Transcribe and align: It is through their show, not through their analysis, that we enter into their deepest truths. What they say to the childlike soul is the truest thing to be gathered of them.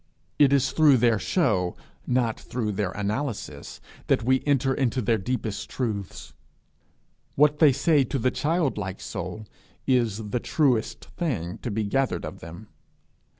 It 0.39 0.51
is 0.51 0.71
through 0.71 0.97
their 0.97 1.19
show, 1.19 1.75
not 2.07 2.39
through 2.39 2.71
their 2.71 2.89
analysis, 2.93 3.79
that 4.07 4.23
we 4.23 4.41
enter 4.47 4.73
into 4.73 4.99
their 4.99 5.19
deepest 5.19 5.69
truths. 5.69 6.33
What 7.35 7.59
they 7.59 7.71
say 7.71 8.03
to 8.05 8.17
the 8.17 8.31
childlike 8.31 8.99
soul 8.99 9.45
is 9.85 10.31
the 10.31 10.39
truest 10.39 11.05
thing 11.17 11.59
to 11.59 11.69
be 11.69 11.83
gathered 11.83 12.25
of 12.25 12.39
them. 12.39 12.69